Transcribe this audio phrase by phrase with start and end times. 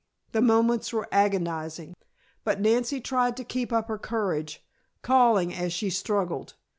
[0.31, 1.93] The moments were agonizing,
[2.43, 4.65] but Nancy tried to keep up her courage,
[5.03, 6.55] calling as she struggled.